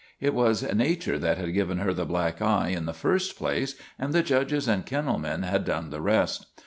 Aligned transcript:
It 0.19 0.33
was 0.33 0.63
nature 0.73 1.19
that 1.19 1.37
had 1.37 1.53
given 1.53 1.77
her 1.77 1.93
the 1.93 2.07
black 2.07 2.41
eye 2.41 2.69
in 2.69 2.85
the 2.87 2.91
first 2.93 3.37
place 3.37 3.75
and 3.99 4.13
the 4.13 4.23
judges 4.23 4.67
and 4.67 4.83
kennel 4.83 5.19
men 5.19 5.43
had 5.43 5.63
done 5.63 5.91
the 5.91 6.01
rest. 6.01 6.47